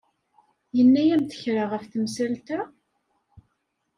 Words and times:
Yenna-yam-d 0.77 1.31
kra 1.41 1.63
ɣef 1.65 1.83
temsalt-a? 1.85 2.59